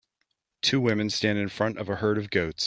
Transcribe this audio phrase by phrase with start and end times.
[0.63, 2.59] Two women stand in front of a herd of goats.